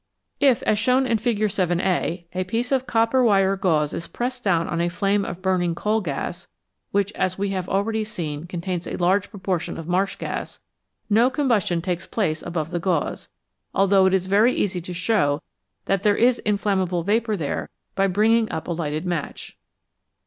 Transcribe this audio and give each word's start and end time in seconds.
If, 0.39 0.63
as 0.63 0.79
shown 0.79 1.05
in 1.05 1.19
Fig. 1.19 1.47
7, 1.47 1.79
a, 1.79 2.25
a 2.33 2.43
piece 2.45 2.71
of 2.71 2.87
copper 2.87 3.23
wire 3.23 3.55
gauze 3.55 3.93
is 3.93 4.07
pressed 4.07 4.43
down 4.43 4.67
on 4.67 4.81
a 4.81 4.89
flame 4.89 5.23
of 5.23 5.43
burning 5.43 5.75
coal 5.75 6.01
gas 6.01 6.47
(which, 6.89 7.11
as 7.11 7.37
we 7.37 7.49
have 7.49 7.69
already 7.69 8.03
seen, 8.03 8.47
contains 8.47 8.87
a 8.87 8.95
large 8.95 9.29
proportion 9.29 9.77
of 9.77 9.87
marsh 9.87 10.15
gas), 10.15 10.59
no 11.07 11.29
combustion 11.29 11.83
takes 11.83 12.07
place 12.07 12.41
above 12.41 12.71
the 12.71 12.79
gauze, 12.79 13.29
although 13.75 14.07
it 14.07 14.13
is 14.15 14.33
easy 14.33 14.81
to 14.81 14.93
show 14.95 15.43
that 15.85 16.01
there 16.01 16.17
is 16.17 16.39
inflammable 16.39 17.03
vapour 17.03 17.37
there 17.37 17.69
by 17.93 18.07
bringing 18.07 18.51
up 18.51 18.67
a 18.67 18.71
lighted 18.71 19.05
match. 19.05 19.55